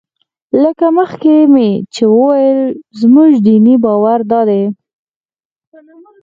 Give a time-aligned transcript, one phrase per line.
[0.61, 2.59] لکه دمخه مې چې وویل
[2.99, 4.63] زموږ دیني باور دادی.